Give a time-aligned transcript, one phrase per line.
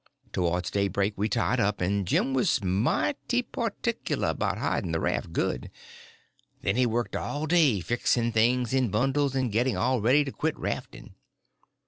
[0.33, 5.69] Towards daybreak we tied up, and Jim was mighty particular about hiding the raft good.
[6.63, 10.57] Then he worked all day fixing things in bundles, and getting all ready to quit
[10.57, 11.13] rafting.